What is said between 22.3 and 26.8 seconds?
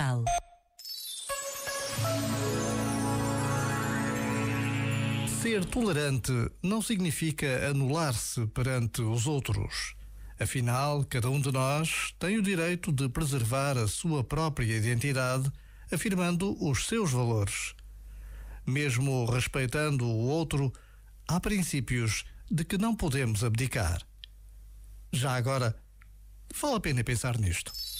de que não podemos abdicar. Já agora, vale a